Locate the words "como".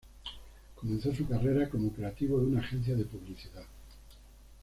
1.69-1.91